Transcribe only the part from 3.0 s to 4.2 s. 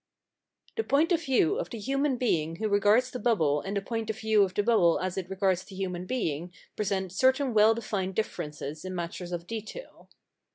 the bubble and the point of